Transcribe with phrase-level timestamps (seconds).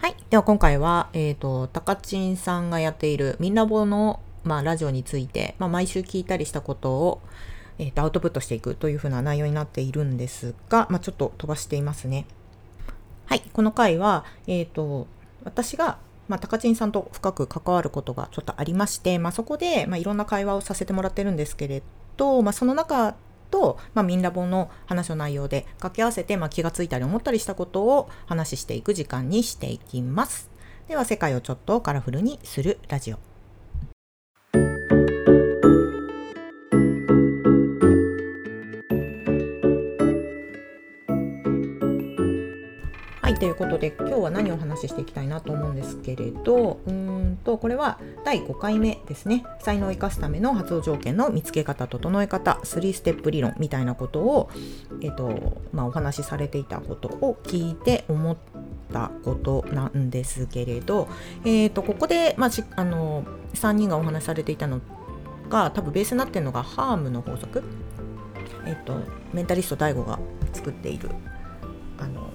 [0.00, 0.16] はい。
[0.30, 7.20] では今回は、えっ、ー、と、たかちんさんがやっているみんなぼの、まあ、ラジオについて、まあ、毎週聞いたりしたことを、
[7.78, 12.24] えっ、ー、と、アウトプットしていくというふうな内容になっているんですが、まあ、ちょっと飛ばしていますね。
[13.26, 13.42] はい。
[13.52, 15.06] この回は、えっ、ー、と、
[15.44, 15.98] 私が、
[16.28, 21.82] まあ、高知さんと深く関わることがちょっとありまして、まあ、そこで、まあ、いろんな会話をさせてもらってるんですけれ
[22.16, 23.16] ど、まあ、その中
[23.50, 30.50] と、まあ、ミンラボの話の内容で掛け合わせて、まあ、気がついたり思ったりしたことを話していく時間にしていきます。
[30.88, 33.29] では世界をちょっとカラフルにするラジオ。
[43.40, 49.44] ということで今日は何をお話ししていきたいなと思うんですけれどうんとこれは第5回目ですね。
[49.60, 54.50] 才能を生かすための発動条件の見つけ方整え方3ステップ理論みたいなことを、
[55.02, 58.36] えっとまあ、お話しされていたことを聞いて思っ
[58.92, 61.08] たことなんですけれど、
[61.46, 64.82] えっとここで、まあ、あの3人がお話しされていたの
[65.48, 67.62] が多分ベースになってるのがハームの法則、
[68.66, 69.00] えっと、
[69.32, 70.18] メンタリスト DAIGO が
[70.52, 71.08] 作っている
[71.98, 72.29] あの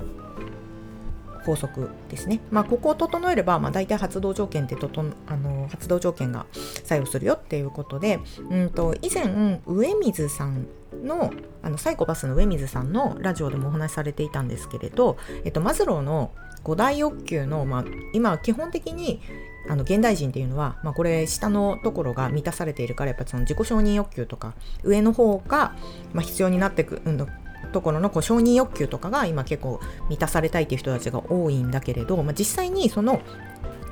[1.45, 2.39] 法則ですね。
[2.51, 6.45] まあ、ここを整えれば、まあ、大体発動条件ってととあの発動条件が
[6.83, 10.67] 作用するよっていうことで、うんと、以前上水さん
[11.03, 16.31] のあのサイコパスの上水さんのラジオでもお話しされていたんですけれど、えっと、マズローの
[16.63, 19.21] 五大欲求の、まあ、今基本的に
[19.67, 25.75] あの現代人っていうのは、まあ、これ下のところが満たされているからやっぱその自己承認欲求とか上の方が、
[26.13, 27.17] まあ、必要になってく、うん、
[27.75, 33.21] ところのこう承認欲求とかが今結構満たされたいっていう人たちが多いんだけれど、まあ、実際にその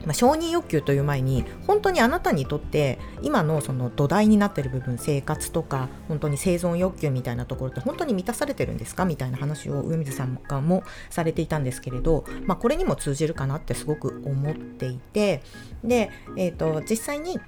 [0.05, 15.41] まあ、承認欲求という前に本当にあなたにとって今のその土台になっている部分生活とか本当に生存欲求みたいなところって本当に満たされてるんですかみたいな話を上水さんがもされていたんですけれど、まあ、これにも通じるかなってすごく思っていて
[15.85, 17.39] で、えーと実際に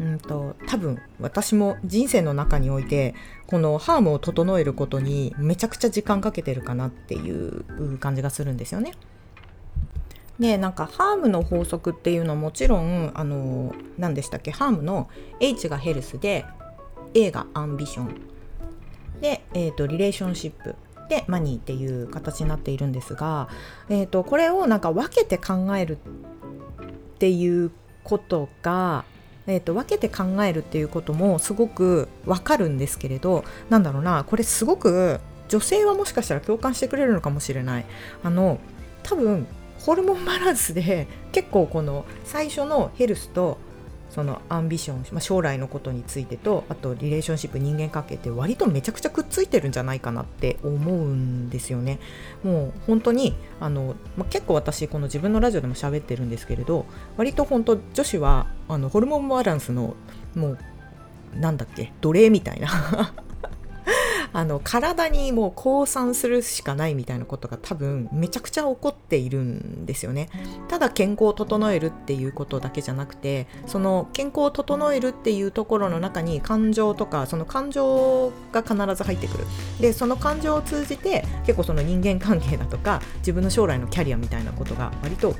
[0.00, 3.14] うんと多分私も人生の中において
[3.46, 8.92] このハームを整えることにめちゃくちゃ時間かけてるかなっていう感じがするんですよね。
[10.38, 15.08] でなんかハームの法則っていうのはもちろんあの何でしたっけハームの
[15.40, 16.44] H がヘルスで
[17.14, 18.20] A がアンビション
[19.20, 20.74] で、えーと、リレーションシップ
[21.08, 23.48] でマニーっていう形になっているんですが、
[23.88, 27.70] えーとこれをなんか分けて考えるっていう
[28.02, 29.04] ことが
[29.46, 37.84] えーと、分けて考えるっていうこともすごくわかるんですけれどなんだろうなこれすごく女性はもしかしたら共感してくれるのかもしれない。
[38.22, 38.58] あの
[39.02, 39.46] 多分
[39.80, 43.58] ホルモンバランスで結構この最初のヘルスと
[44.12, 51.98] そのアンビション、まあ、将来のことについてとあとリレーションシップ人間関係って割とめちゃくちゃくっついてるんじゃないかなって思うんですよね。
[52.44, 56.84] もう本当にあの、まあ、結構私この自分のラジオでも喋ってるんですけれど
[57.16, 59.96] 割と本当女子はあのホルモンバランスの
[60.34, 60.58] もう
[61.34, 63.14] なんだっけ奴隷みたいな
[64.32, 70.28] あの体にもう降参するしかないみたいなことが多分めちゃくちゃ起こっているんですよね。
[70.68, 79.44] ただ健康を整えるっていうことだけじゃなくてその健康を整えるっていうところの中に感情とかその感情が必ず入ってくる。
[79.80, 85.34] でその感情を通じて結構その人間関係だとか自分の将来のキャリアみたいなことが割と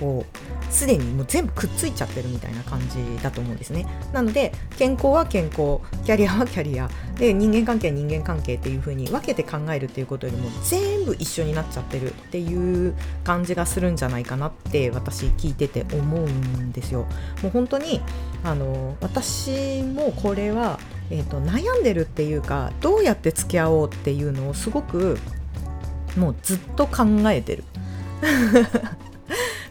[0.00, 3.86] こうすでにもう全部くっついちゃってるみたいな感じだと思うんですね。
[4.12, 6.88] なので健康は健康キャリアはキャリア。
[7.18, 12.94] で人間関係は人間関係っていう風に分けて考えるっていうことよりも全部一緒になっちゃってるっていう
[13.24, 17.06] 感じがするんじゃないかなって私聞いてて思うんですよ。
[17.42, 18.00] もう本当に
[18.42, 20.78] あの私もこれは
[21.10, 25.18] えーと悩んでるっていうかどうやって付き合おうっていうのをすごく
[26.16, 27.64] もうずっと考えてる。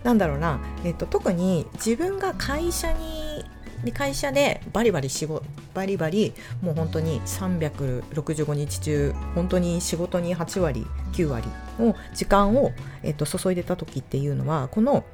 [0.03, 3.45] なんだろうな、えっと、特に自分が会社に
[3.93, 11.47] 会社でバリバリ仕事バリバリもう本当に365日中本当に仕事に8割9割
[11.79, 12.71] の時間を、
[13.03, 15.05] えっと、注いでた時っていうのはこの、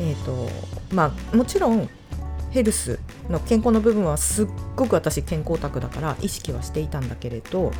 [0.00, 0.48] えっと
[0.94, 1.88] まあ、もちろん
[2.50, 7.72] ヘルスの健康の部分はすっごく私健康オタクだから意識はしていたんだけれど、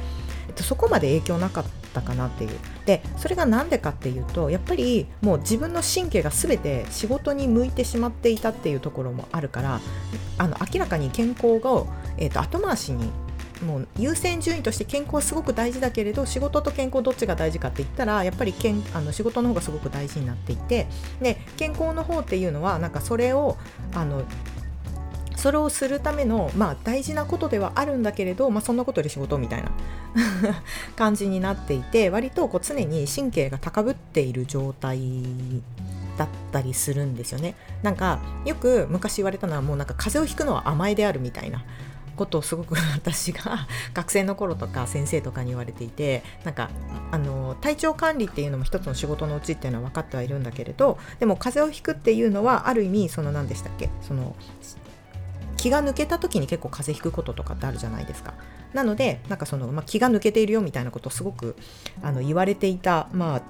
[0.63, 2.51] そこまで影響なかったかなっていう。
[2.87, 9.81] でそれが何でかっていうとやっぱりもう自分の神経が全て仕事に向いてしまっていたっていうところもあるから
[10.37, 11.85] あの明らかに健康が、
[12.19, 13.11] えっと、後回しに
[13.65, 20.87] もう優先順位として健康はすごく大事だけれど仕事と健康どっちが大事かって言ったらやっぱりけんあの仕事の方がすごく大事になっていて
[21.23, 23.57] で健康の方っていうのはなんかそれを
[23.95, 24.25] あの
[25.45, 29.73] それをするための、まあ、大事なことではあるんだけれど、まあ、そんなことで仕事みたいな
[30.97, 35.03] 感じになっていて割とこう常に神経が高ぶっている状態
[36.17, 37.57] だったりするんですよね。
[37.83, 41.63] なんかよく昔言われたのはもうなんか風邪をひくのは甘えであるみたいな
[42.17, 46.71] ことをすごく 私が学生の頃とか先生とかに言われていてなんか
[47.11, 53.91] あの体調管理っていうのも一つの仕事のうちっていうのは分かってはいるんだけれどでも風邪をひくっていうのはある意味その何でしたっけ？
[54.01, 54.35] その
[55.65, 58.35] 気が抜けた時に結構風邪ひくこととかってあるじゃないですか。
[58.75, 61.57] なのでなんかその、まあ、気が抜けているよみたいなことをすごく
[62.03, 63.43] あの言われていた、まあ、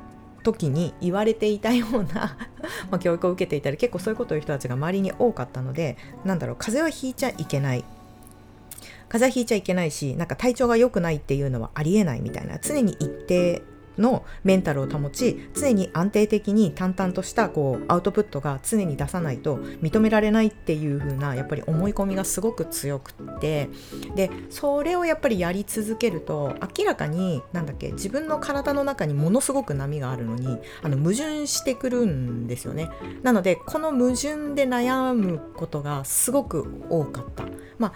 [0.45, 2.37] 時に言われていたような
[2.93, 7.85] ま教育を受けていたり結構そういうことを言う人たちが周りに多かったのでなんだろう風邪はひいちゃいけない
[9.09, 13.65] 風邪ひいちゃいけないしなんか体調が良くないっていうのはありえないみたいな常に一定
[13.99, 23.69] のメンタルを保ち常に安定的に淡々としたこうアウトプットが常に出さないと認められないっていう風なやっぱり思い込みがすごく強くって。
[24.15, 32.91] でそれをやっぱりやり続けると明らかになんだっけ自分の体の中にものすごく波があるのにあの矛盾してくるんですよね。
[33.23, 37.45] なのでこの矛盾で悩むことがすごく多かった。
[37.79, 37.93] まあ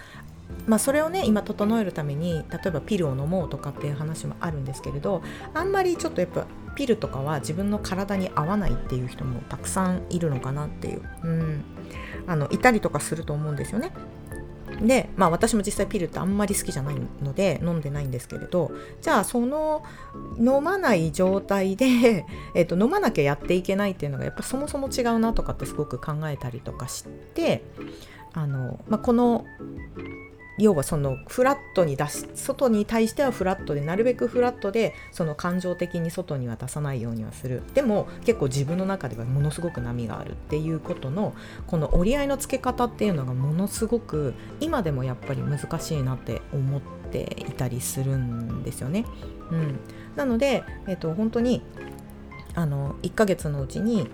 [0.69, 5.23] まあ、それをね今整えるために例えばピルを飲もうとかっていう話もあるんですけれど
[5.55, 11.65] あんまりちょっとやっぱピルとかは自分の体に合わないっていう人もたくさんいるのかなっていう、うん、
[12.27, 13.91] あのいたりとかすると思うんですよね。
[14.83, 19.83] で、まあ、私も実際ピルってあんまり好きじゃないので飲んでないんですけれどじゃあその
[20.39, 22.25] 飲まない状態で、
[22.55, 27.65] えー、と飲まなきゃやっていけないっていうのがやっぱそもそも違うなとかってすごく考えたりとかして
[28.35, 29.47] あの、まあ、この
[30.59, 41.35] 要はそのフラットに出し外に対してはフラットでなるべくフラットでその感情的に外には出さないようにはするでも結構自分の中ではものすごく波があるっていうことの
[41.67, 49.05] この折り合いのつけ方っていうのがものすごく今でもやっぱり難しいなって思っていたりするんですよね。
[49.51, 49.79] うん、
[50.17, 51.63] なので、えー、と本当に
[52.55, 54.09] あの1ヶ月のうちに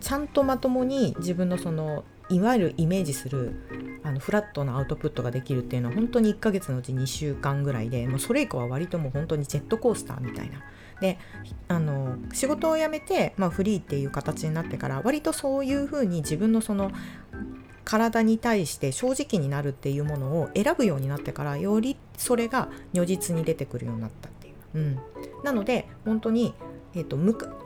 [0.00, 10.62] ちゃんとまともに自分のそのいわゆるイメージするあのフラットなアウトプットができるっていうのは本当に1ヶ月のうち2週間ぐらいでもうそれ以降は割ともう本当にジェットコースターみたいな。
[11.00, 11.18] で
[11.68, 16.90] あの仕事を辞めて、まあ、フリーっていう形になってから割とそういうふうに自分のその
[17.84, 24.54] 体に対して正直になるっていうものを選ぶようになってからよりそれが如実に出てくるようになったっていう。
[24.74, 24.98] うん、
[25.44, 26.54] なので本当に
[26.96, 27.18] えーと、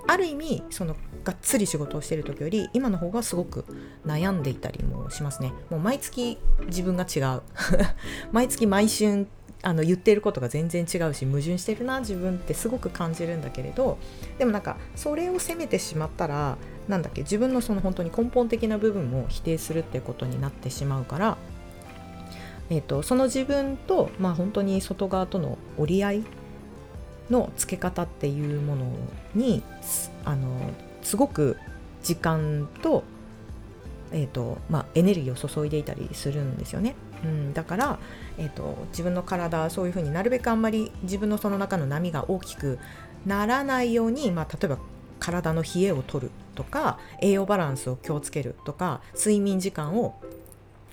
[0.08, 3.64] ある意味そのがっつり仕事をしてる時より今の方がすごく
[4.04, 5.52] 悩んでいたりもしますね。
[5.70, 7.42] もう毎月自分が違う。
[8.32, 9.28] 毎月毎春
[9.62, 13.98] あの言っていることが全然違うし矛盾してるな自分ってすごく感じるんだけれど
[14.38, 16.56] でもなんかそれを責めてしまったら
[16.88, 21.36] なんだっけ自分のその本当に根本的な部分も否定するっていうことになってしまうから
[22.70, 26.24] えーと、その自分と、まあ、本当に外側との折り合い
[27.30, 28.86] の付け方っていうもの
[29.34, 29.62] に
[30.24, 30.70] あの
[31.02, 31.56] すごく
[32.02, 33.04] 時間と,、
[34.12, 36.94] えーとまあ、エネルギーを注いでいたりするんですよね。
[37.22, 37.98] うん、だから、
[38.38, 42.78] えーと、自分の体そういうふうになるべくあんまり自分のその中の波が大きく
[43.26, 44.78] ならないように、まあ、例えば
[45.18, 50.18] 体の冷えを取るとか栄養バランスを気をつけるとか睡眠時間を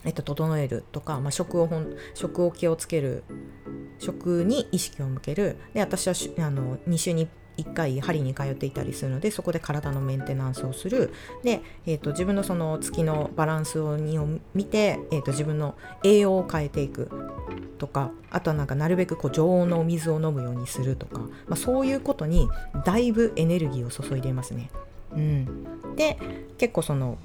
[0.07, 1.69] えっと、整えるとか、まあ、食を
[2.13, 3.23] 食を気をつける
[3.99, 5.57] 食に意識を向ける。
[5.73, 6.13] で私は
[6.45, 7.27] あの2週に
[7.57, 11.11] 1回針に通っていたりするのでそこで体のメンテナンスをする。
[11.43, 13.97] で、えーと、自分のその月のバランスを
[14.53, 17.09] 見て、えーと、自分の栄養を変えていく。
[17.77, 22.49] とかあとはなんかなるべくこう常温のお水を飲むようにするとか、まあ、そういうことに
[22.85, 24.71] だいぶエネルギーを注いでいますね。
[25.11, 26.17] うん、で
[26.57, 27.19] 結構その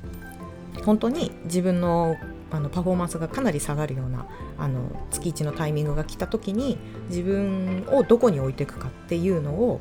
[0.85, 2.16] 本当に自分の
[2.52, 4.26] あのパフォーマンスがかなり下がるような
[4.59, 6.78] あの月1のタイミングが来た時に
[7.09, 9.80] 自分をどこに置いていくかっていうのを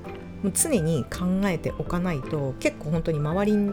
[0.54, 3.72] 常に考えておかないと結構本当に周り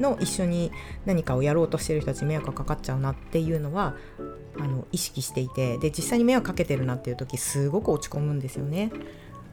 [0.00, 0.72] の一緒に
[1.04, 3.94] 何かをやろうとしてる人たち迷惑がかかっちゃうなっていうのは
[4.58, 8.90] あの意識していてで実際に迷惑かけてるなっていう時すごく落ち込むんですよね。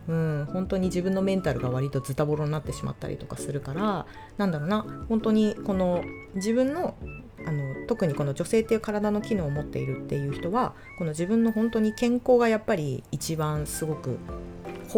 [0.07, 4.05] うん、本当に自分のメンタルが割とズタボロになってしまったりとかするから
[4.37, 6.03] なんだろうな本当にこの
[6.35, 6.95] 自分の
[7.47, 14.17] あの特にこの女性っていう体の機能を持っているっていう人はこの自分の本当に健康がやっぱり一番すごく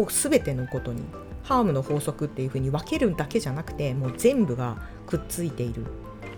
[0.08, 1.02] 全てのことに
[1.42, 5.86] ハームの法則っていう風に分けるだけじゃなくてもう全部がくっついている。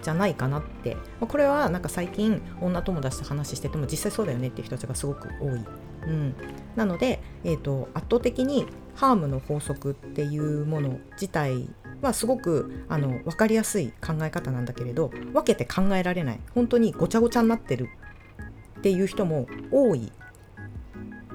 [0.02, 5.64] じゃないかなってまこれはなんか最近女友達と話してても実際そうだよねっていう人たちがすごく多い。
[6.06, 6.34] うん、
[6.76, 11.68] なので、えーと圧倒的にハームの法則っていうもの自体
[12.00, 17.88] はすごくあの分かりやすい考え方なんだけれど分けて考えられない本当にごちゃごちゃになってる
[18.78, 20.10] っていう人も多い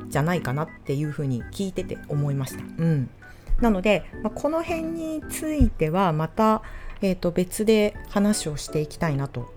[0.07, 2.63] じゃないかなっていうふうに聞いてて思いました。
[2.63, 3.09] うん、
[3.61, 6.61] なので、まあ、この辺についてはまた
[7.01, 9.53] えーと、別で話をしていきたいなと、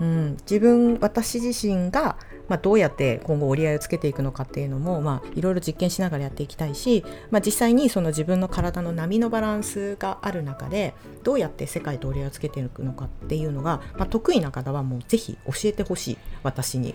[0.00, 2.16] うん、自分私自身が、
[2.48, 16.18] まあ、どうやって今後折り合いをつけていくのかっていうのも、まあ、いろいろ実験しながらやっていきたいし、まあ、実際にその自分の体の波のバランスがある中でどうやって世界と折り合いをつけていくのかっていうのが、まあ、得意な方はもうぜひ教えてほしい。
[16.42, 16.94] 私に。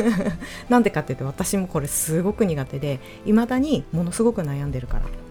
[0.68, 5.23] なんでかっていうと私もこれすごく苦手で未だにものすごく悩んでるから。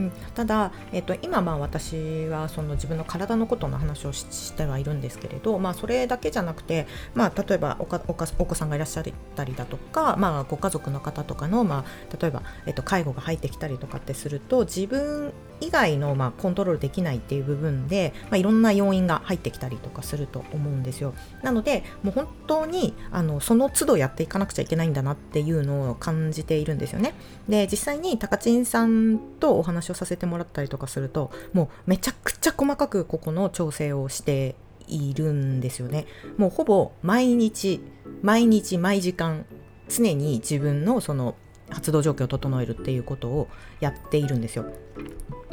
[0.00, 9.04] うん、ただ、えっと、今まあ私はその自分の体のことの話をしてはいるんですけれど、まあ、それだけじゃなくて、まあ、例えばおかおかお子さんがいらっしゃっ
[9.36, 21.14] たりだとか、まあ、ご家族の方とかの、まあ、例えば、えっと、介護が入ってきたりとかってすると自分以外の、まあ、コントロールできないっていう部分で、まあ、いろんな要因が入ってきたりとかすると思うんですよ。
[21.42, 27.14] なのでもう本当にあのその都度やっていかなくちゃいけないんだなっていうのを感じているんですよね。
[27.48, 34.54] で実際に高知さんとお話をさせてもらったりとかするともうめちゃくちゃ細かくここの調整をして
[34.88, 36.06] いるんですよね。
[36.36, 37.80] もうほぼ毎日
[38.22, 39.46] 毎日毎時間
[39.88, 41.36] 常に自分のその
[41.68, 43.48] 発動状況を整えるっていうことを
[43.80, 44.66] やっているんですよ。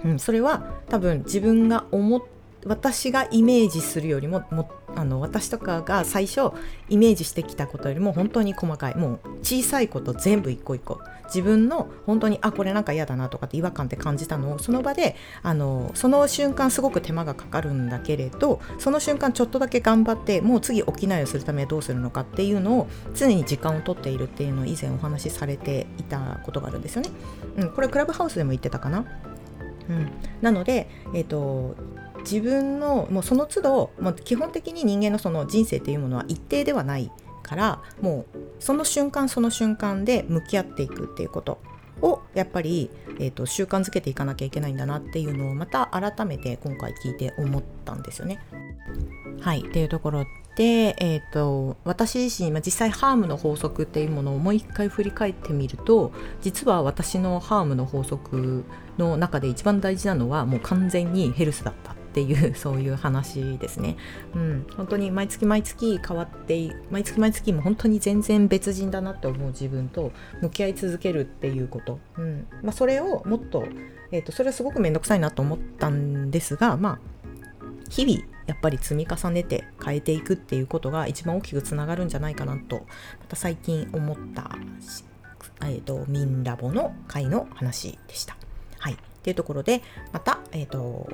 [0.03, 2.27] うん、それは多分自分が思
[2.65, 6.51] 私がイメージするよりももあの私とかが最初
[6.89, 27.10] イメージしてきたことよりも本当に細かいもう小さいこと全部一個一個自分の本当にあこれなんか嫌だなとかって違和感って感じたのをその場であのその瞬間すごく手間がかかるんだけれどその瞬間ちょっとだけ頑張ってもう次起きないをするためどうするのかっていうのを常に時間をとっているっていうのを以前お話しされていたことがあるんですよね。
[27.57, 29.05] うん、これクラブハウスでも言ってたかな。
[29.89, 31.75] うん、なので、えーと
[32.24, 37.10] 自分のもうその都度もう基本的に人間のその人生っていうものは一定ではない
[37.48, 41.60] からもうその瞬間その瞬間で向き合っていくっていうこと
[42.01, 48.39] をやっぱり、えーと、習慣づけていかなきゃいけないんだなっていうのをまた改めて今回聞いて思ったんですよね。
[49.42, 50.25] はいっていうところ
[50.56, 56.12] で、えーと、私自身、実際ハームの法則っていうものをもう一回振り返ってみると
[56.42, 58.66] 実は私のハームの法則
[58.98, 63.95] の中で一番大事なのはもう完全にヘルスだったっていうそういう話ですね。
[64.33, 73.67] うん、本当に毎月毎月変わって毎月毎月も本当に全然別人だなって思う自分と向き合い続けるっていうこと、うんまあ、それをもっと,、
[74.12, 77.00] えーと、それはすごく面倒くさいなと思ったんですがまあ
[77.89, 84.51] 日々やっぱり積み重ねて変えていくっていうことが一番大きくつながるんじゃないかなとまた最近思った
[85.62, 88.38] えーと、ミンラボの会の話でした。
[88.79, 88.93] はい。
[88.93, 89.81] っていうところで、
[90.13, 91.09] また、えっ、ー、と、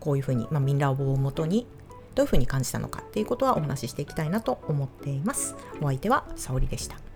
[0.00, 1.66] こういうふうに、まあ、ミンラボをもとに
[2.14, 5.54] どういうふうに感じたのかっていうことはお話ししていきたいなと思っています。
[5.80, 7.07] お相手は沙織でした。